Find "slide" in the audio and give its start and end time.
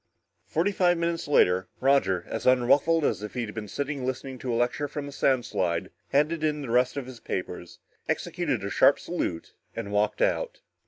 5.45-5.91